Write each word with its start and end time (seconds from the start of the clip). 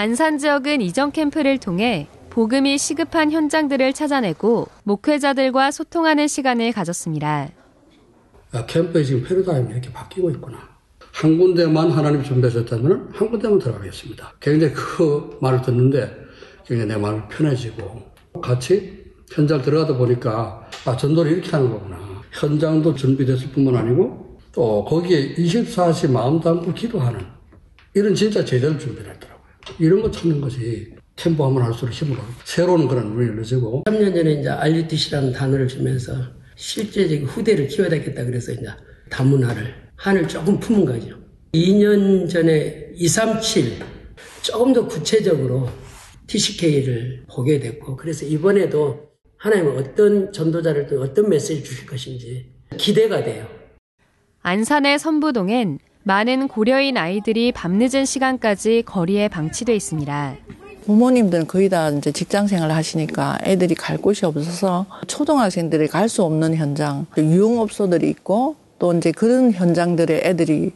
안산 0.00 0.38
지역은 0.38 0.80
이전 0.80 1.12
캠프를 1.12 1.58
통해 1.58 2.08
복음이 2.30 2.78
시급한 2.78 3.30
현장들을 3.30 3.92
찾아내고 3.92 4.66
목회자들과 4.84 5.70
소통하는 5.70 6.26
시간을 6.26 6.72
가졌습니다. 6.72 7.50
아, 8.52 8.64
캠프의 8.64 9.04
지금 9.04 9.22
패러다임이 9.22 9.70
이렇게 9.72 9.92
바뀌고 9.92 10.30
있구나. 10.30 10.56
한 11.12 11.36
군데만 11.36 11.90
하나님 11.90 12.22
준비하셨다면 12.22 13.10
한 13.12 13.30
군데만 13.30 13.58
들어가겠습니다. 13.58 14.36
굉장히 14.40 14.72
그 14.72 15.36
말을 15.42 15.60
듣는데 15.60 16.10
굉장히 16.64 16.90
내 16.90 16.96
마음이 16.96 17.20
편해지고 17.28 18.02
같이 18.40 19.04
현장 19.30 19.60
들어가다 19.60 19.98
보니까 19.98 20.66
아 20.86 20.96
전도를 20.96 21.30
이렇게 21.30 21.50
하는 21.50 21.70
거구나. 21.70 21.98
현장도 22.32 22.94
준비됐을 22.94 23.50
뿐만 23.50 23.76
아니고 23.76 24.38
또 24.52 24.82
거기에 24.82 25.34
24시 25.34 26.10
마음 26.10 26.40
담고 26.40 26.72
기도하는 26.72 27.20
이런 27.92 28.14
진짜 28.14 28.42
제대로 28.42 28.78
준비를 28.78 29.10
했더라고요. 29.10 29.29
이런 29.78 30.02
거 30.02 30.10
찾는 30.10 30.40
것이 30.40 30.92
캠프하면 31.16 31.62
할수록 31.62 31.92
힘으로 31.92 32.20
새로운 32.44 32.88
그런 32.88 33.14
눈이 33.14 33.28
열려지고 33.28 33.84
3년 33.86 34.14
전에 34.14 34.32
이제 34.34 34.48
RUTC라는 34.48 35.32
단어를 35.32 35.68
주면서 35.68 36.14
실제적인 36.56 37.26
후대를 37.26 37.68
키워야겠다 37.68 38.24
그래서 38.24 38.52
이제 38.52 38.66
다문화를 39.10 39.74
한을 39.96 40.28
조금 40.28 40.58
품은 40.58 40.84
거죠. 40.86 41.18
2년 41.52 42.28
전에 42.28 42.90
237 42.94 43.78
조금 44.42 44.72
더 44.72 44.86
구체적으로 44.86 45.68
TCK를 46.26 47.24
보게 47.28 47.58
됐고 47.58 47.96
그래서 47.96 48.24
이번에도 48.24 49.10
하나님은 49.36 49.78
어떤 49.78 50.32
전도자를 50.32 50.86
또 50.86 51.02
어떤 51.02 51.28
메시지 51.28 51.64
주실 51.64 51.86
것인지 51.86 52.52
기대가 52.76 53.22
돼요. 53.24 53.46
안산의 54.42 54.98
선부동엔 54.98 55.78
많은 56.02 56.48
고려인 56.48 56.96
아이들이 56.96 57.52
밤늦은 57.52 58.04
시간까지 58.04 58.84
거리에 58.86 59.28
방치돼 59.28 59.74
있습니다. 59.74 60.34
부모님들은 60.86 61.46
거의 61.46 61.68
다 61.68 61.90
이제 61.90 62.10
직장 62.10 62.46
생활을 62.46 62.74
하시니까 62.74 63.38
애들이 63.44 63.74
갈 63.74 63.98
곳이 63.98 64.24
없어서 64.24 64.86
초등학생들이 65.06 65.88
갈 65.88 66.08
수 66.08 66.22
없는 66.24 66.54
현장, 66.56 67.06
유흥업소들이 67.16 68.08
있고 68.10 68.56
또 68.78 68.92
이제 68.94 69.12
그런 69.12 69.52
현장들에 69.52 70.22
애들이 70.24 70.72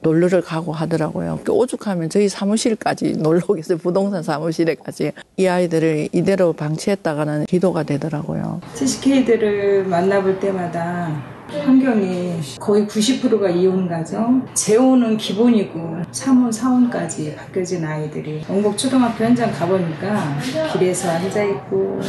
놀러를 0.00 0.42
가고 0.42 0.72
하더라고요. 0.72 1.40
오죽하면 1.48 2.08
저희 2.10 2.28
사무실까지 2.28 3.14
놀러 3.18 3.40
오겠어요. 3.48 3.78
부동산 3.78 4.22
사무실에까지. 4.22 5.10
이 5.38 5.46
아이들을 5.46 6.10
이대로 6.12 6.52
방치했다가는 6.52 7.46
기도가 7.46 7.82
되더라고요. 7.82 8.60
TCK들을 8.76 9.84
만나볼 9.86 10.38
때마다 10.38 11.37
환경이 11.50 12.40
거의 12.60 12.86
90%가 12.86 13.48
이혼 13.48 13.88
가정, 13.88 14.46
재혼은 14.54 15.16
기본이고 15.16 16.02
3혼, 16.12 16.52
4혼까지 16.52 17.36
바뀌어진 17.36 17.84
아이들이 17.84 18.42
원곡 18.48 18.76
초등학교 18.76 19.24
현장 19.24 19.50
가보니까 19.52 20.38
길에서 20.72 21.10
앉아있고 21.10 22.00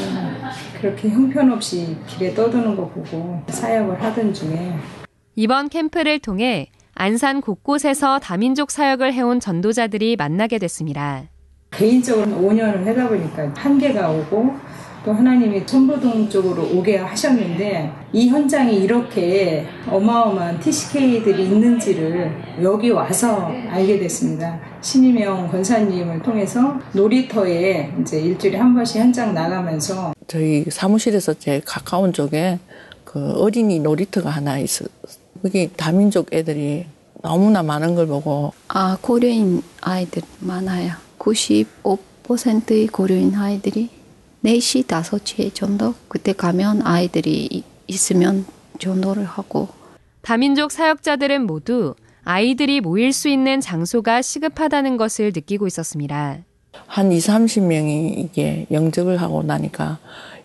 그렇게 0.82 1.10
형편없이 1.10 1.96
길에 2.08 2.34
떠드는 2.34 2.76
거 2.76 2.88
보고 2.90 3.42
사역을 3.48 4.02
하던 4.04 4.34
중에 4.34 4.74
이번 5.36 5.70
캠프를 5.70 6.20
통해 6.20 6.68
안산 6.96 7.40
곳곳에서 7.40 8.20
다민족 8.20 8.72
사역을 8.72 9.14
해온 9.14 9.40
전도자들이 9.40 10.18
만나게 10.18 10.60
됐습니다. 10.60 11.24
개인적으로 11.72 12.26
5년을 12.26 12.84
하다 12.84 13.08
보니까 13.08 13.54
한계가 13.56 14.10
오고 14.10 14.56
또 15.10 15.16
하나님이 15.16 15.66
천부동 15.66 16.30
쪽으로 16.30 16.62
오게 16.72 16.98
하셨는데 16.98 17.92
이 18.14 18.30
현장이 18.30 18.76
이렇게 18.76 19.66
어마어마한 19.90 20.60
TCK들이 20.60 21.46
있는지를 21.46 22.32
여기 22.62 22.92
와서 22.92 23.52
알게 23.72 23.98
됐습니다. 23.98 24.60
신임영 24.82 25.48
권사님을 25.48 26.22
통해서 26.22 26.80
놀이터에 26.94 27.92
이제 28.00 28.22
일주일에 28.22 28.60
한 28.60 28.76
번씩 28.76 29.02
현장 29.02 29.34
나가면서 29.34 30.14
저희 30.28 30.66
사무실에서 30.70 31.34
제일 31.34 31.62
가까운 31.66 32.14
쪽에 32.14 32.60
그 33.04 33.32
어린이 33.32 33.80
놀이터가 33.80 34.30
하나 34.30 34.60
있어. 34.60 34.86
거기 35.42 35.72
다민족 35.76 36.32
애들이 36.32 36.86
너무나 37.24 37.64
많은 37.64 37.96
걸 37.96 38.06
보고 38.06 38.54
아 38.68 38.96
고려인 39.02 39.64
아이들 39.82 40.22
많아요. 40.40 40.92
95%의 41.18 42.86
고려인 42.86 43.34
아이들이 43.34 43.98
4시, 44.44 44.86
5시 44.86 45.54
정도 45.54 45.94
그때 46.08 46.34
가면 46.34 46.82
아이들이 46.86 47.64
있으면 47.88 48.46
전도를 48.80 49.26
하고 49.26 49.68
다민족 50.22 50.72
사역자들은 50.72 51.46
모두 51.46 51.96
아이들이 52.24 52.80
모일 52.80 53.12
수 53.12 53.28
있는 53.28 53.60
장소가 53.60 54.22
시급하다는 54.22 54.98
것을 54.98 55.32
느끼고 55.34 55.68
있었습니다. 55.68 56.38
한 56.86 57.12
2, 57.12 57.18
30명이 57.18 58.18
이게 58.18 58.66
영접을 58.72 59.18
하고 59.18 59.44
나니까 59.44 59.98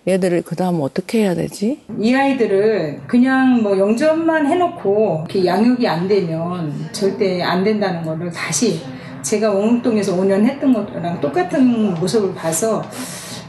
얘들을 0.06 0.42
그 0.42 0.56
다음 0.56 0.80
어떻게 0.80 1.20
해야 1.20 1.34
되지? 1.34 1.80
이 1.98 2.14
아이들을 2.14 3.02
그냥 3.06 3.62
뭐 3.62 3.78
영접만 3.78 4.46
해놓고 4.46 5.26
이렇게 5.30 5.46
양육이 5.46 5.86
안 5.86 6.08
되면 6.08 6.88
절대 6.92 7.42
안 7.42 7.64
된다는 7.64 8.02
거를 8.02 8.30
다시 8.30 8.80
제가 9.22 9.52
원흥동에서 9.52 10.16
5년 10.16 10.44
했던 10.44 10.72
것랑 10.72 11.20
똑같은 11.20 11.94
모습을 11.94 12.34
봐서 12.34 12.82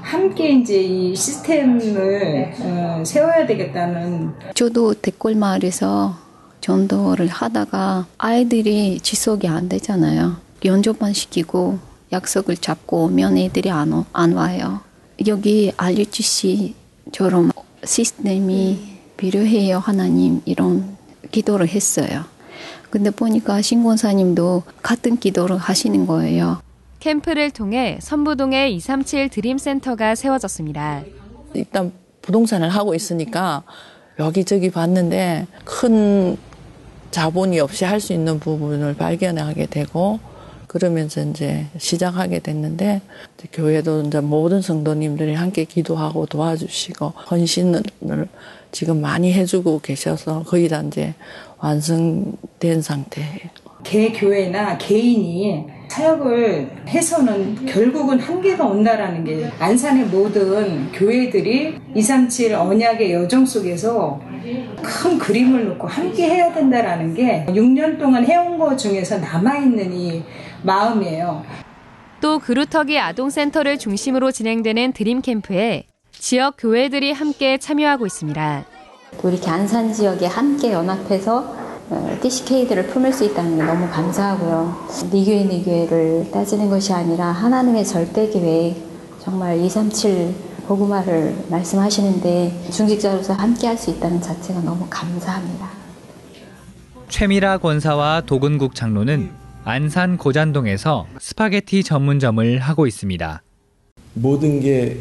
함께 0.06 0.52
이제 0.52 0.84
이 0.84 1.16
시스템을 1.16 2.54
어, 2.60 3.04
세워야 3.04 3.48
되겠다는. 3.48 4.34
저도 4.54 4.94
댓글 4.94 5.34
마을에서 5.34 6.16
전도를 6.62 7.28
하다가 7.28 8.06
아이들이 8.20 9.00
지속이 9.00 9.48
안 9.48 9.68
되잖아요. 9.68 10.38
연접만 10.64 11.14
시키고 11.14 11.80
약속을 12.12 12.58
잡고 12.58 13.06
오면 13.06 13.38
애들이 13.38 13.72
안, 13.72 14.06
안 14.14 14.34
와요. 14.34 14.82
여기 15.26 15.74
RUTC처럼 15.76 17.52
시스템이 17.84 18.80
필요해요, 19.18 19.80
하나님. 19.80 20.42
이런 20.46 20.96
기도를 21.32 21.68
했어요. 21.68 22.26
근데 22.92 23.10
보니까 23.10 23.62
신권사님도 23.62 24.64
같은 24.84 25.18
기도를 25.18 25.58
하시는 25.58 26.06
거예요. 26.06 26.62
캠프를 27.10 27.52
통해 27.52 28.00
선부동에 28.02 28.68
237 28.72 29.30
드림센터가 29.30 30.16
세워졌습니다. 30.16 31.04
일단 31.54 31.92
부동산을 32.24 32.70
하고 32.70 32.96
있으니까 32.96 33.62
여기저기 34.18 34.72
봤는데 34.72 35.46
큰 35.64 36.36
자본이 37.12 37.60
없이 37.60 37.86
할 37.86 38.00
수 38.00 38.12
있는 38.12 38.40
부분을 38.40 38.96
발견하게 38.96 39.68
되고 39.68 40.20
그러면서 40.66 41.22
이제 41.22 41.68
시작하게 41.78 42.40
됐는데 42.40 43.02
교회도 43.54 44.02
이제 44.08 44.20
모든 44.20 44.64
성도님들이 44.64 45.36
함께 45.36 45.64
기도하고 45.64 46.26
도와주시고 46.26 47.06
헌신을 47.30 47.84
지금 48.72 49.00
많이 49.00 49.32
해주고 49.32 49.82
계셔서 49.82 50.42
거의 50.42 50.68
다 50.70 50.82
이제 50.82 51.14
완성된 51.60 52.82
상태예요. 52.82 53.42
개 53.84 54.12
교회나 54.12 54.80
개인이 54.80 55.75
사역을 55.88 56.70
해서는 56.88 57.66
결국은 57.66 58.20
한계가 58.20 58.66
온다라는 58.66 59.24
게 59.24 59.50
안산의 59.60 60.06
모든 60.06 60.92
교회들이 60.92 61.76
237 61.96 62.54
언약의 62.56 63.14
여정 63.14 63.46
속에서 63.46 64.20
큰 64.82 65.18
그림을 65.18 65.70
놓고 65.70 65.88
함께 65.88 66.30
해야 66.30 66.54
된다라는 66.54 67.14
게 67.14 67.46
6년 67.50 67.98
동안 67.98 68.26
해온 68.26 68.58
것 68.58 68.78
중에서 68.78 69.18
남아있는 69.20 69.94
이 69.94 70.24
마음이에요. 70.64 71.44
또 72.22 72.40
그루터기 72.40 73.00
아동센터를 73.00 73.78
중심으로 73.78 74.32
진행되는 74.32 74.94
드림캠프에 74.94 75.86
지역 76.12 76.56
교회들이 76.58 77.12
함께 77.12 77.58
참여하고 77.58 78.06
있습니다. 78.06 78.66
또 79.22 79.30
이렇게 79.30 79.50
안산 79.50 79.94
지역에 79.94 80.26
함께 80.26 80.74
연합해서 80.74 81.65
TCK들을 82.22 82.88
품을 82.88 83.14
수 83.14 83.26
있다는 83.26 83.58
게 83.58 83.64
너무 83.64 83.88
감사하고요. 83.90 84.88
니교회 85.14 85.44
니교회를 85.44 86.32
따지는 86.32 86.70
것이 86.70 86.92
아니라 86.94 87.28
하나님의 87.28 87.86
절대 87.86 88.30
계획 88.30 88.76
정말 89.20 89.60
237 89.60 90.34
복음화를 90.68 91.36
말씀하시는데 91.50 92.70
중직자로서 92.72 93.34
함께 93.34 93.68
할 93.68 93.78
수 93.78 93.92
있다는 93.92 94.20
자체가 94.22 94.62
너무 94.62 94.88
감사합니다. 94.90 95.70
최미라 97.10 97.60
권사와 97.60 98.22
도근국 98.26 98.74
장로는 98.74 99.30
안산 99.64 100.18
고잔동에서 100.18 101.06
스파게티 101.20 101.84
전문점을 101.84 102.60
하고 102.60 102.88
있습니다. 102.88 103.42
모든 104.16 104.60
게 104.60 104.98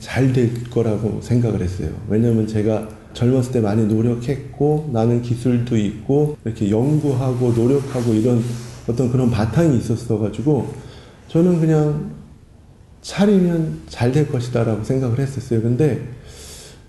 잘 0.00 0.32
될 0.32 0.70
거라고 0.70 1.20
생각을 1.20 1.60
했어요. 1.60 1.90
왜냐하면 2.08 2.46
제가 2.46 2.88
젊었을 3.14 3.52
때 3.52 3.60
많이 3.60 3.86
노력했고 3.86 4.90
나는 4.92 5.22
기술도 5.22 5.76
있고 5.76 6.36
이렇게 6.44 6.70
연구하고 6.70 7.52
노력하고 7.52 8.12
이런 8.12 8.42
어떤 8.88 9.10
그런 9.10 9.30
바탕이 9.30 9.78
있었어 9.78 10.18
가지고 10.18 10.68
저는 11.28 11.60
그냥 11.60 12.10
차리면 13.00 13.80
잘 13.88 14.12
될 14.12 14.30
것이다 14.30 14.64
라고 14.64 14.82
생각을 14.82 15.18
했었어요. 15.18 15.62
근데 15.62 16.02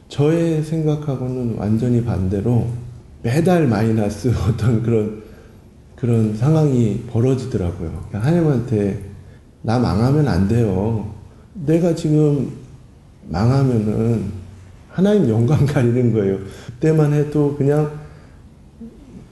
저의 0.08 0.64
생각하고는 0.64 1.56
완전히 1.58 2.04
반대로 2.04 2.68
매달 3.22 3.68
마이너스 3.68 4.32
어떤 4.48 4.82
그런 4.84 5.24
그런 5.96 6.36
상황이 6.36 7.02
벌어지더라고요. 7.10 8.08
하나님한테 8.12 9.02
나 9.62 9.80
망하면 9.80 10.28
안 10.28 10.48
돼요. 10.48 11.14
내가 11.54 11.96
지금 11.96 12.52
망하면은 13.30 14.45
하나님 14.96 15.30
영광 15.30 15.64
가리는 15.68 16.14
거예요. 16.14 16.38
그때만 16.68 17.12
해도 17.14 17.54
그냥 17.58 17.92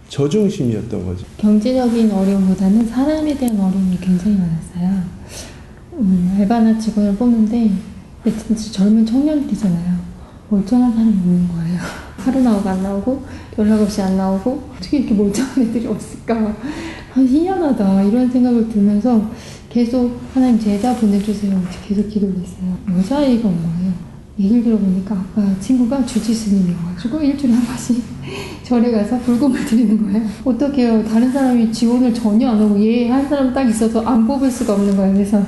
저중심이었던 0.10 1.06
거죠. 1.06 1.25
경제적인 1.38 2.12
어려움보다는 2.12 2.86
사람에 2.86 3.33
대한 3.38 3.57
어려움이 3.57 3.98
굉장히 4.01 4.38
많았어요. 4.38 5.04
음, 5.94 6.36
알바나 6.38 6.77
직원을 6.77 7.15
뽑는데 7.15 7.71
진짜 8.25 8.71
젊은 8.74 9.06
청년들이잖아요. 9.06 10.04
멀쩡한 10.50 10.92
사람이 10.92 11.12
없는 11.13 11.48
거예요. 11.48 11.80
하루 12.18 12.42
나오고 12.42 12.69
안 12.69 12.83
나오고 12.83 13.24
연락 13.57 13.81
없이 13.81 14.01
안 14.01 14.18
나오고 14.18 14.69
어떻게 14.77 14.98
이렇게 14.98 15.13
멀쩡한 15.13 15.62
애들이 15.62 15.88
없을까 15.88 16.36
아, 17.15 17.19
희한하다 17.19 18.04
이런 18.04 18.30
생각을 18.30 18.68
들면서 18.69 19.30
계속 19.69 20.19
하나님 20.33 20.60
제자 20.60 20.95
보내주세요 20.95 21.62
계속 21.88 22.10
기도를 22.10 22.36
했어요. 22.36 22.77
여자아이가 22.98 23.48
온 23.48 23.56
거예요. 23.56 24.12
얘기를 24.39 24.63
들어보니까 24.63 25.15
아빠 25.15 25.59
친구가 25.59 26.06
주지스님이어가지고 26.06 27.21
일주일에 27.21 27.53
한 27.53 27.65
번씩 27.65 28.03
절에 28.63 28.91
가서 28.91 29.19
불금을 29.19 29.63
드리는 29.65 30.01
거예요. 30.12 30.27
어떡해요. 30.44 31.03
다른 31.06 31.31
사람이 31.31 31.71
지원을 31.71 32.13
전혀 32.13 32.50
안 32.50 32.59
하고 32.59 32.80
얘 32.83 33.07
한 33.09 33.27
사람 33.30 33.53
딱 33.53 33.69
있어서 33.69 34.01
안 34.01 34.25
뽑을 34.25 34.50
수가 34.50 34.74
없는 34.74 34.95
거예요. 34.97 35.13
그래서 35.13 35.45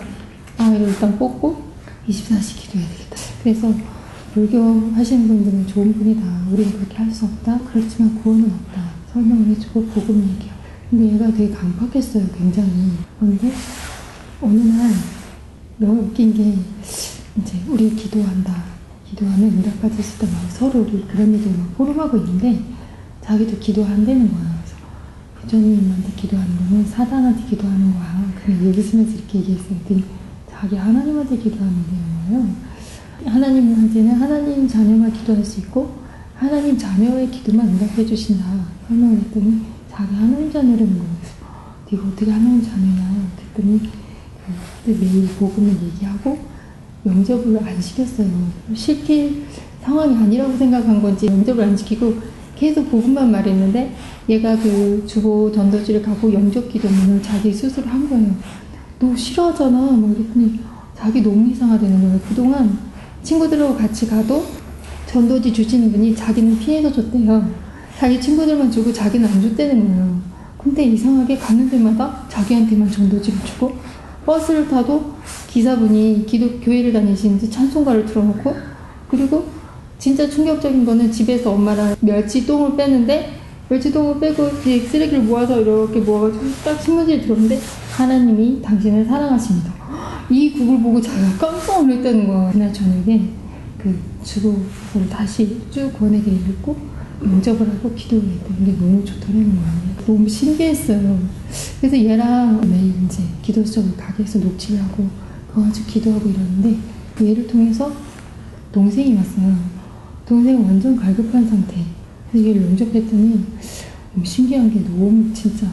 아 0.57 0.67
이거 0.75 0.85
일단 0.87 1.17
뽑고 1.17 1.63
24시 2.07 2.57
기도해야 2.57 2.87
되겠다. 2.89 3.15
그래서 3.43 3.73
불교 4.33 4.91
하시는 4.93 5.27
분들은 5.27 5.65
좋은 5.67 5.93
분이다. 5.93 6.21
우리는 6.51 6.71
그렇게 6.73 6.95
할 6.97 7.11
수 7.11 7.25
없다. 7.25 7.59
그렇지만 7.71 8.21
구원은 8.21 8.45
없다. 8.51 8.83
설명을 9.13 9.47
해주고 9.47 9.83
복음 9.85 10.17
얘기하고. 10.17 10.61
근데 10.91 11.13
얘가 11.13 11.31
되게 11.31 11.51
강팍했어요. 11.53 12.25
굉장히. 12.38 12.91
그런데 13.19 13.51
어느 14.41 14.59
날 14.59 14.91
너무 15.77 16.01
웃긴 16.03 16.33
게 16.33 16.53
이제 17.41 17.57
우리 17.67 17.95
기도한다. 17.95 18.75
기도하면 19.09 19.43
응답 19.43 19.81
받을 19.81 20.03
수 20.03 20.17
있다. 20.17 20.31
막 20.31 20.51
서로 20.51 20.81
우리 20.81 21.05
그런 21.07 21.33
얘기를 21.33 21.57
막 21.57 21.77
포럼하고 21.77 22.17
있는데 22.17 22.61
자기도 23.21 23.57
기도한다는 23.59 24.31
거야. 24.31 24.63
그래서 24.63 24.75
부처님한테 25.41 26.11
기도하는 26.15 26.57
거는 26.57 26.85
사단한테 26.85 27.45
기도하는 27.45 27.93
거야. 27.93 28.33
그냥 28.43 28.65
얘기 28.65 28.81
쓰면서 28.81 29.13
이렇게 29.13 29.39
얘기했어요. 29.39 29.77
자기 30.49 30.75
하나님한테 30.75 31.37
기도하는데요. 31.37 32.15
거예요. 32.25 32.47
하나님한테는 33.25 34.15
하나님 34.15 34.67
자녀만 34.67 35.11
기도할 35.13 35.43
수 35.43 35.59
있고 35.61 36.03
하나님 36.35 36.77
자녀의 36.77 37.31
기도만 37.31 37.67
응답해 37.67 38.05
주신다 38.05 38.43
설명을 38.87 39.17
했더니 39.19 39.61
자기 39.89 40.15
하나님 40.15 40.51
자녀라는 40.51 40.97
거예요. 40.97 41.15
네가 41.91 42.07
어떻게 42.07 42.31
하나님 42.31 42.61
자녀냐 42.61 43.29
그랬더니 43.37 43.79
그때 44.83 44.99
매일 44.99 45.27
복음을 45.39 45.71
얘기하고 45.81 46.54
영접을 47.05 47.59
안 47.63 47.79
시켰어요. 47.79 48.27
시킬 48.73 49.43
상황이 49.81 50.15
아니라고 50.15 50.57
생각한 50.57 51.01
건지 51.01 51.27
영접을 51.27 51.63
안 51.63 51.77
시키고 51.77 52.15
계속 52.55 52.89
복음만 52.89 53.31
말했는데 53.31 53.93
얘가 54.29 54.57
그 54.57 55.03
주보 55.05 55.51
전도지를 55.51 56.01
가고 56.01 56.33
영접 56.33 56.67
기도문을 56.69 57.21
자기 57.21 57.53
스스로 57.53 57.87
한 57.87 58.09
거예요. 58.09 58.35
너 58.97 59.15
싫어하잖아. 59.15 59.77
뭐 59.77 60.15
이랬더니 60.17 60.59
자기 60.95 61.21
너무 61.21 61.49
이상하다는 61.51 62.01
거예요. 62.01 62.19
그동안 62.27 62.79
친구들하고 63.21 63.75
같이 63.75 64.07
가도 64.07 64.45
전도지 65.05 65.53
주시는 65.53 65.91
분이 65.91 66.15
자기는 66.15 66.57
피해서 66.57 66.91
줬대요. 66.91 67.47
자기 67.99 68.19
친구들만 68.19 68.71
주고 68.71 68.91
자기는 68.91 69.27
안 69.27 69.41
줬다는 69.41 69.87
거예요. 69.87 70.21
근데 70.57 70.83
이상하게 70.85 71.37
가는 71.37 71.69
데마다 71.69 72.25
자기한테만 72.29 72.89
전도지를 72.89 73.39
주고 73.45 73.73
버스를 74.25 74.67
타도 74.67 75.13
기사분이 75.55 76.25
기독 76.27 76.59
교회를 76.59 76.91
다니시는지 76.91 77.49
찬송가를 77.49 78.05
틀어놓고 78.05 78.53
그리고 79.09 79.45
진짜 79.97 80.29
충격적인 80.29 80.85
거는 80.85 81.09
집에서 81.09 81.53
엄마랑 81.53 81.95
멸치똥을 82.01 82.75
빼는데 82.75 83.39
멸치똥을 83.69 84.19
빼고 84.19 84.49
쓰레기를 84.49 85.21
모아서 85.21 85.61
이렇게 85.61 86.01
모아가지고 86.01 86.43
딱 86.65 86.81
신문지를 86.81 87.21
들었는데 87.21 87.57
하나님이 87.89 88.61
당신을 88.61 89.05
사랑하십니다. 89.05 89.73
이 90.29 90.51
곡을 90.51 90.81
보고 90.81 90.99
자기가 90.99 91.37
깜짝 91.37 91.87
놀랐다는 91.87 92.27
거야. 92.27 92.51
그날 92.51 92.73
저녁에 92.73 93.21
그 93.77 93.97
주보를 94.25 95.07
다시 95.09 95.61
쭉 95.71 95.89
권에게 95.97 96.31
읽고 96.31 96.75
영접을 97.23 97.61
하고 97.61 97.93
기도를 97.95 98.27
했던 98.27 98.65
게 98.65 98.73
너무 98.73 99.05
좋더라는 99.05 99.55
거예요. 99.55 100.05
너무 100.05 100.27
신기했어요. 100.27 101.17
그래서 101.79 101.97
얘랑 101.97 102.59
매일 102.69 102.93
이제 103.05 103.23
기도 103.41 103.63
수업을 103.63 103.95
가게에서 103.95 104.39
녹취를 104.39 104.83
하고 104.83 105.25
그거 105.55 105.67
가지고 105.67 105.87
기도하고 105.87 106.29
이러는데 106.29 106.77
그 107.15 107.25
얘를 107.25 107.47
통해서 107.47 107.89
동생이 108.73 109.15
왔어요. 109.15 109.55
동생은 110.25 110.65
완전 110.65 110.97
갈급한 110.97 111.47
상태. 111.47 111.77
그래서 112.29 112.49
얘를 112.49 112.63
영접했더니 112.63 113.45
너무 114.13 114.25
신기한 114.25 114.69
게 114.69 114.83
너무 114.83 115.33
진짜 115.33 115.67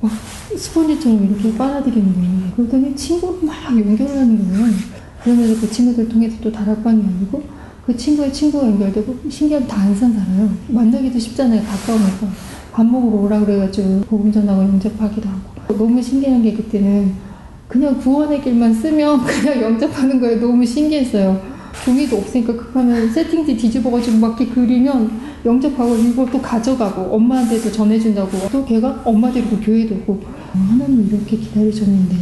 막 0.00 0.10
스펀지처럼 0.56 1.24
이렇게 1.24 1.56
빨아들이는 1.56 2.12
거예요. 2.12 2.52
그러더니 2.56 2.96
친구를 2.96 3.46
막 3.46 3.54
연결을 3.70 4.18
하는 4.18 4.38
거예요. 4.38 4.74
그러면서 5.22 5.60
그 5.60 5.70
친구들 5.70 6.08
통해서 6.08 6.36
또 6.40 6.50
다락방이 6.50 7.04
열리고 7.04 7.40
그 7.86 7.96
친구의 7.96 8.32
친구가 8.32 8.66
연결되고 8.66 9.30
신기하게 9.30 9.66
다 9.68 9.80
안산 9.82 10.12
살아요. 10.12 10.50
만나기도 10.66 11.20
쉽잖아요. 11.20 11.62
가까우니까. 11.62 12.28
밥 12.72 12.84
먹으러 12.84 13.22
오라 13.22 13.40
그래가지고 13.40 14.00
복음 14.08 14.32
전하고 14.32 14.62
영접하기도 14.62 15.28
하고. 15.28 15.76
너무 15.76 16.02
신기한 16.02 16.42
게 16.42 16.52
그때는 16.54 17.31
그냥 17.72 17.98
구원의 17.98 18.42
길만 18.42 18.74
쓰면 18.74 19.24
그냥 19.24 19.62
영접하는 19.62 20.20
거예요. 20.20 20.38
너무 20.38 20.64
신기했어요. 20.64 21.40
종이도 21.86 22.18
없으니까 22.18 22.52
급하면 22.54 23.10
세팅지 23.10 23.56
뒤집어가지고 23.56 24.18
막 24.18 24.38
이렇게 24.38 24.54
그리면 24.54 25.10
영접하고 25.42 25.96
이걸 25.96 26.30
또 26.30 26.40
가져가고 26.40 27.14
엄마한테도 27.14 27.72
전해준다고 27.72 28.30
또 28.50 28.64
걔가 28.66 29.00
엄마 29.06 29.32
데리고 29.32 29.56
교회도 29.58 29.94
오고 29.94 30.12
어, 30.12 30.58
하나님 30.68 31.08
이렇게 31.08 31.38
기다리셨는데 31.38 32.14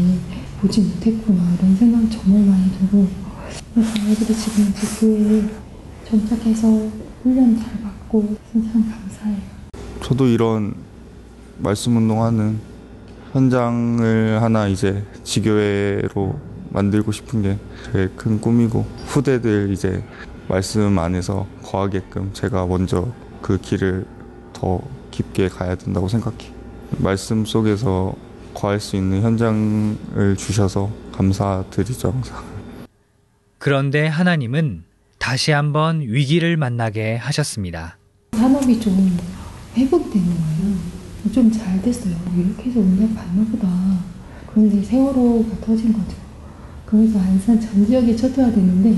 보지 0.60 0.82
못했구나 0.82 1.42
이런 1.58 1.76
생각 1.76 2.08
정말 2.10 2.44
많이 2.44 2.70
들고 2.78 3.08
아이들이 3.74 4.32
지금 4.34 4.70
이제 4.70 4.86
교회에 5.00 5.42
정착해서 6.08 6.88
훈련 7.24 7.56
잘 7.58 7.66
받고 7.82 8.36
참 8.52 8.62
감사해요. 8.72 9.36
저도 10.00 10.28
이런 10.28 10.74
말씀 11.58 11.96
운동하는 11.96 12.69
현장을 13.32 14.42
하나 14.42 14.66
이제 14.66 15.04
지교회로 15.22 16.38
만들고 16.70 17.12
싶은 17.12 17.42
게 17.42 17.58
제일 17.92 18.10
큰 18.16 18.40
꿈이고 18.40 18.86
후대들 19.06 19.70
이제 19.72 20.02
말씀 20.48 20.98
안에서 20.98 21.46
거하게끔 21.62 22.30
제가 22.32 22.66
먼저 22.66 23.08
그 23.40 23.58
길을 23.58 24.04
더 24.52 24.80
깊게 25.10 25.48
가야 25.48 25.76
된다고 25.76 26.08
생각해. 26.08 26.38
말씀 26.98 27.44
속에서 27.44 28.14
거할 28.52 28.80
수 28.80 28.96
있는 28.96 29.22
현장을 29.22 30.36
주셔서 30.36 30.90
감사드리죠 31.12 32.10
항상. 32.10 32.44
그런데 33.58 34.06
하나님은 34.06 34.84
다시 35.18 35.52
한번 35.52 36.00
위기를 36.00 36.56
만나게 36.56 37.16
하셨습니다. 37.16 37.98
산업이 38.32 38.80
좀 38.80 39.16
회복되는 39.76 40.26
거예요. 40.26 40.99
좀 41.32 41.50
잘 41.52 41.80
됐어요. 41.82 42.14
이렇게 42.36 42.70
해서 42.70 42.80
응답 42.80 43.14
받나 43.14 43.44
보다. 43.50 43.68
그런데 44.46 44.82
세월호가 44.82 45.56
터진 45.64 45.92
거죠. 45.92 46.16
그래서 46.86 47.18
안산 47.20 47.60
전 47.60 47.86
지역이 47.86 48.16
초토화됐는데 48.16 48.96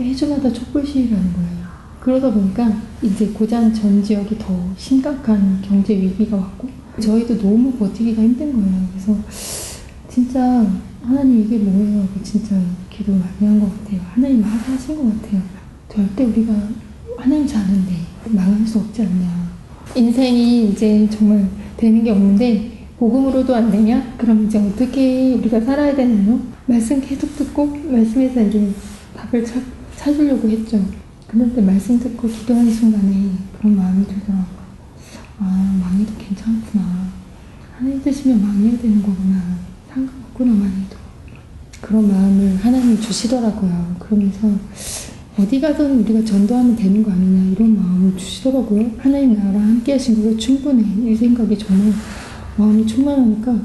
해주마다 0.00 0.52
촛불 0.52 0.86
시위라는 0.86 1.32
거예요. 1.32 1.60
그러다 2.00 2.32
보니까 2.32 2.72
이제 3.02 3.26
고잔 3.28 3.72
전 3.74 4.02
지역이 4.02 4.38
더 4.38 4.68
심각한 4.76 5.60
경제 5.62 5.94
위기가 5.94 6.36
왔고 6.36 6.68
저희도 7.00 7.38
너무 7.38 7.72
버티기가 7.72 8.20
힘든 8.22 8.52
거예요. 8.52 8.86
그래서 8.92 9.16
진짜 10.08 10.66
하나님 11.02 11.42
이게 11.44 11.58
뭐예요? 11.58 12.08
진짜 12.22 12.60
기도 12.90 13.12
많이 13.12 13.46
한 13.46 13.60
것 13.60 13.70
같아요. 13.84 14.00
하나님 14.14 14.42
하신 14.42 14.96
것 14.96 15.22
같아요. 15.22 15.42
절대 15.88 16.24
우리가 16.24 16.52
하나님 17.16 17.46
자는데 17.46 17.92
망할 18.30 18.66
수 18.66 18.78
없지 18.78 19.02
않냐. 19.02 19.39
인생이 19.94 20.70
이제 20.70 21.08
정말 21.10 21.48
되는 21.76 22.04
게 22.04 22.10
없는데 22.10 22.86
복음으로도 22.98 23.54
안 23.54 23.70
되냐? 23.70 24.14
그럼 24.18 24.46
이제 24.46 24.58
어떻게 24.58 25.34
우리가 25.34 25.60
살아야 25.60 25.94
되나요? 25.94 26.40
말씀 26.66 27.00
계속 27.00 27.34
듣고 27.36 27.66
말씀에서 27.66 28.42
이제 28.42 28.70
답을 29.16 29.44
찾, 29.44 29.62
찾으려고 29.96 30.48
했죠. 30.48 30.80
그런데 31.26 31.60
말씀 31.62 31.98
듣고 31.98 32.28
기도하는 32.28 32.72
순간에 32.72 33.30
그런 33.58 33.76
마음이 33.76 34.06
들더라고요. 34.06 34.60
아, 35.38 35.78
망해도 35.80 36.12
괜찮구나. 36.18 37.08
하나님 37.76 38.02
뜻이면 38.02 38.42
망해야 38.42 38.78
되는 38.78 39.02
거구나. 39.02 39.40
상관없구나, 39.88 40.52
망해도. 40.52 40.96
그런 41.80 42.08
마음을 42.08 42.56
하나님 42.56 43.00
주시더라고요. 43.00 43.96
그러면서 43.98 44.50
어디 45.40 45.58
가서는 45.58 46.00
우리가 46.00 46.22
전도하면 46.22 46.76
되는 46.76 47.02
거 47.02 47.10
아니냐 47.10 47.52
이런 47.52 47.76
마음을 47.76 48.16
주시더라고요. 48.16 48.92
하나님 48.98 49.34
나라랑 49.34 49.60
함께 49.62 49.92
하신 49.92 50.22
걸로 50.22 50.36
충분해. 50.36 51.10
이 51.10 51.16
생각이 51.16 51.56
정말 51.58 51.92
마음이 52.56 52.86
충만하니까 52.86 53.58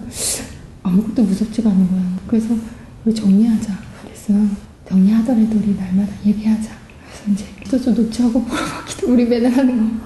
아무것도 0.83 1.23
무섭지가 1.23 1.69
않은 1.69 1.87
거예요. 1.89 2.05
그래서 2.27 2.55
우리 3.03 3.13
정리하자. 3.13 3.77
그랬어요. 4.03 4.47
정리하더라도 4.87 5.57
우리 5.57 5.75
날마다 5.75 6.13
예배하자. 6.25 6.71
그래서 7.07 7.31
이제 7.31 7.45
기도 7.61 7.81
좀 7.81 7.93
녹취하고 7.93 8.41
보러 8.43 8.61
기도 8.87 9.11
우리 9.11 9.25
맨날 9.25 9.51
하는 9.51 9.99
거. 9.99 10.05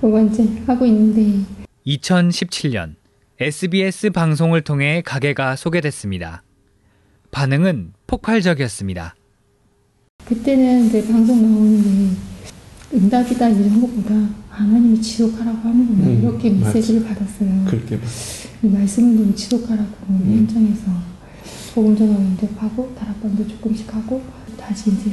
그거 0.00 0.22
이제 0.22 0.46
하고 0.66 0.84
있는데 0.84 1.44
2017년 1.86 2.96
SBS 3.40 4.10
방송을 4.10 4.60
통해 4.60 5.02
가게가 5.04 5.56
소개됐습니다. 5.56 6.42
반응은 7.30 7.94
폭발적이었습니다. 8.06 9.14
그때는 10.28 10.86
이제 10.86 11.06
방송 11.08 11.40
나오는데 11.40 12.14
응답이다 12.92 13.48
이런 13.48 13.80
것보다 13.80 14.28
하나님이 14.50 15.00
지속하라고 15.00 15.56
하는구나 15.56 16.06
음, 16.06 16.20
이렇게 16.22 16.50
메시지를 16.50 17.02
받았어요. 17.04 17.64
그렇게 17.66 17.98
봐. 17.98 18.06
이 18.62 18.66
말씀을 18.66 19.16
너무 19.16 19.34
지속하라고 19.34 19.88
음. 20.10 20.46
현장에서 20.46 20.84
복음 21.74 21.96
전화 21.96 22.14
응답하고 22.18 22.94
다락방도 22.94 23.48
조금씩 23.48 23.94
하고 23.94 24.20
다시 24.58 24.90
이제 24.90 25.10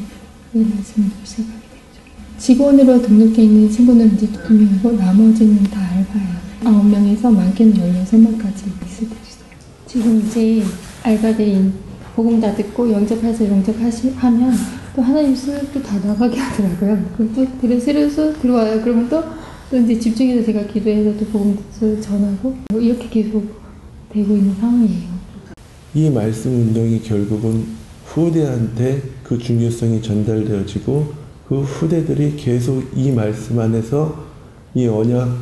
이 0.53 0.57
말씀을 0.59 1.09
또 1.09 1.15
시작하게 1.23 1.59
됐죠. 1.59 2.37
직원으로 2.37 3.01
등록해 3.01 3.41
있는 3.43 3.71
친구는 3.71 4.15
이제 4.15 4.27
두 4.33 4.53
명이고 4.53 4.91
나머지는 4.93 5.63
다 5.63 5.79
알바예요. 5.79 6.35
아홉 6.65 6.85
명에서 6.87 7.31
많게는 7.31 7.77
열여섯 7.77 8.19
명까지 8.19 8.65
있을 8.85 9.07
때 9.09 9.15
있어요. 9.23 9.45
지금 9.87 10.25
이제 10.27 10.61
알바들이 11.03 11.71
복음 12.15 12.39
다 12.39 12.55
듣고 12.55 12.89
영접해서 12.89 13.45
영접하면 13.45 14.53
또 14.95 15.01
하나님 15.01 15.35
수또 15.35 15.83
다 15.83 15.99
나가게 15.99 16.39
하더라고요. 16.39 17.03
그럼 17.17 17.33
또 17.35 17.45
들으시면서 17.59 18.39
들어와요. 18.39 18.81
그러면 18.81 19.09
또, 19.09 19.21
또 19.69 19.77
이제 19.77 19.99
집중해서 19.99 20.45
제가 20.45 20.65
기도해서 20.65 21.19
또 21.19 21.25
복음 21.25 21.57
전하고 21.99 22.55
뭐 22.71 22.79
이렇게 22.79 23.09
계속 23.09 23.43
되고 24.13 24.33
있는 24.33 24.55
상황이에요. 24.55 25.15
이 25.93 26.09
말씀 26.09 26.51
운동이 26.51 27.01
결국은 27.01 27.65
후대한테 28.05 29.01
그 29.21 29.37
중요성이 29.37 30.01
전달되어지고 30.01 31.13
그 31.49 31.61
후대들이 31.63 32.37
계속 32.37 32.81
이 32.95 33.11
말씀 33.11 33.59
안에서 33.59 34.23
이 34.73 34.87
언약 34.87 35.37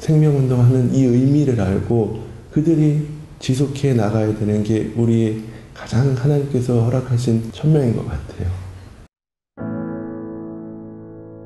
생명운동하는 0.00 0.92
이 0.92 1.04
의미를 1.04 1.60
알고 1.60 2.18
그들이 2.50 3.06
지속해 3.38 3.94
나가야 3.94 4.36
되는 4.36 4.64
게 4.64 4.92
우리의 4.96 5.55
가장 5.76 6.14
하나님께서 6.14 6.84
허락하신 6.84 7.50
천명인 7.52 7.96
것 7.96 8.06
같아요. 8.06 8.48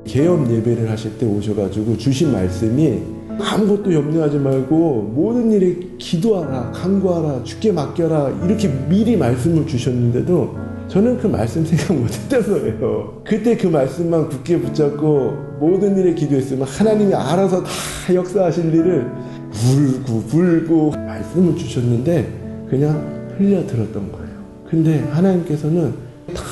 개업 0.05 0.49
예배를 0.49 0.89
하실 0.89 1.17
때 1.17 1.25
오셔가지고 1.25 1.97
주신 1.97 2.31
말씀이 2.31 3.01
아무것도 3.39 3.93
염려하지 3.93 4.37
말고 4.39 5.13
모든 5.13 5.51
일에 5.51 5.75
기도하라, 5.97 6.71
간구하라, 6.71 7.43
죽게 7.43 7.71
맡겨라 7.71 8.41
이렇게 8.45 8.67
미리 8.89 9.15
말씀을 9.15 9.65
주셨는데도 9.67 10.55
저는 10.87 11.17
그 11.19 11.27
말씀 11.27 11.63
생각 11.63 11.95
못했다서요. 11.95 13.21
그때 13.25 13.55
그 13.55 13.67
말씀만 13.67 14.27
굳게 14.27 14.59
붙잡고 14.59 15.31
모든 15.59 15.97
일에 15.97 16.13
기도했으면 16.13 16.67
하나님이 16.67 17.13
알아서 17.13 17.63
다 17.63 17.69
역사하실 18.13 18.73
일을 18.73 19.09
울고 19.51 20.23
불고 20.23 20.91
말씀을 20.91 21.55
주셨는데 21.55 22.67
그냥 22.69 23.20
흘려 23.41 23.65
들었던 23.65 24.11
거예요. 24.11 24.29
근데 24.69 24.99
하나님께서는 24.99 25.95
다 26.33 26.43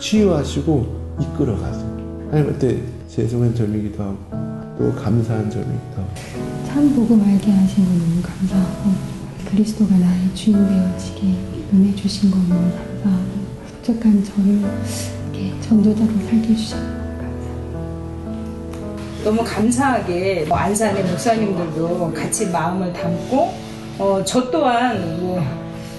치유하시고 0.00 1.18
이끌어 1.20 1.58
가세요. 1.58 2.26
하나님한테 2.30 2.82
죄송한 3.08 3.54
점이기도 3.54 4.02
하고 4.02 4.16
또 4.78 4.94
감사한 4.94 5.50
점이기도 5.50 5.96
하고 5.96 6.08
참 6.66 6.94
복음 6.94 7.20
알게 7.20 7.50
하신 7.50 7.84
거 7.84 7.90
너무 7.90 8.22
감사하고 8.22 8.90
그리스도가 9.50 9.96
나의 9.98 10.34
주인 10.34 10.56
되어지게 10.56 11.20
은혜 11.74 11.94
주신 11.94 12.30
거 12.30 12.38
너무 12.38 12.70
감사하고 12.70 13.28
부족한 13.82 14.24
저를 14.24 14.60
이렇게 15.34 15.60
전도자로 15.60 16.10
살게 16.28 16.48
해주셔서 16.48 16.98
너무 19.24 19.44
감사하게 19.44 20.46
뭐 20.48 20.56
안산의 20.56 21.04
목사님들도 21.04 22.12
같이 22.14 22.46
마음을 22.46 22.92
담고 22.92 23.52
어, 23.98 24.22
저 24.24 24.50
또한 24.50 25.20
뭐 25.20 25.42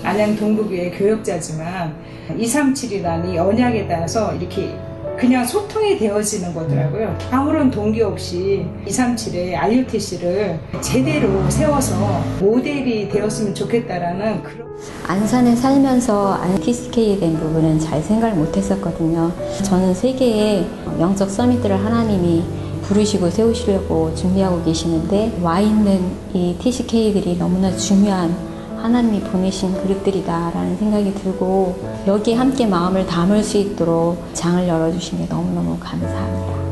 안양 0.10 0.38
동국의 0.38 0.92
교역자지만 0.94 1.94
237이라는 2.30 3.32
이 3.32 3.38
언약에 3.38 3.88
따라서 3.88 4.34
이렇게 4.34 4.75
그냥 5.16 5.46
소통이 5.46 6.00
되어지는 6.00 6.51
거더라고요. 6.51 7.16
아무런 7.30 7.70
동기 7.70 8.01
없이 8.01 8.66
237의 8.88 9.54
IUTC를 9.54 10.60
제대로 10.82 11.48
세워서 11.51 12.24
모델이 12.39 13.10
되었으면 13.10 13.54
좋겠다라는 13.54 14.42
그런 14.42 14.68
안산에 15.06 15.56
살면서 15.56 16.39
TCK에 16.60 17.20
된 17.20 17.38
부분은 17.38 17.80
잘 17.80 18.01
생각을 18.01 18.36
못 18.36 18.58
했었거든요. 18.58 19.32
저는 19.63 19.94
세계의 19.94 20.66
영적 21.00 21.30
서밋들을 21.30 21.86
하나님이 21.86 22.44
부르시고 22.84 23.30
세우시려고 23.30 24.16
준비하고 24.16 24.63
계시는데 24.63 25.38
와 25.44 25.60
있는 25.60 26.01
이 26.34 26.56
TCK들이 26.60 27.38
너무나 27.38 27.75
중요한 27.75 28.49
하나님이 28.83 29.21
보내신 29.21 29.74
그릇들이다라는 29.81 30.77
생각이 30.77 31.13
들고 31.13 32.03
여기에 32.07 32.36
함께 32.36 32.65
마음을 32.65 33.05
담을 33.05 33.43
수 33.43 33.57
있도록 33.57 34.24
장을 34.33 34.67
열어주신 34.67 35.19
게 35.19 35.25
너무너무 35.25 35.77
감사합니다. 35.79 36.68